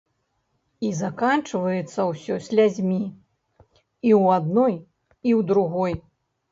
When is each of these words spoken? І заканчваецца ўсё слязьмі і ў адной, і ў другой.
І 0.87 0.89
заканчваецца 1.01 1.99
ўсё 2.13 2.39
слязьмі 2.47 2.99
і 3.05 4.09
ў 4.21 4.41
адной, 4.41 4.75
і 5.31 5.39
ў 5.39 5.51
другой. 5.55 5.93